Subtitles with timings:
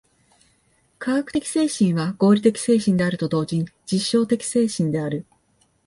[0.97, 5.27] 科学的精神は合理的精神であると同時に実証的精神である。